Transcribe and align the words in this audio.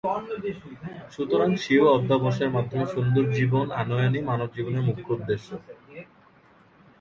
সুতরাং 1.11 1.49
স্বীয় 1.55 1.85
অধ্যবসায়ের 1.89 2.55
মাধ্যমে 2.55 2.85
সুন্দর 2.87 3.23
জীবন 3.37 3.65
আনয়নই 3.81 4.21
মানবজীবনের 4.29 4.85
মূখ্য 4.87 5.09
উদ্দেশ্য। 5.15 5.49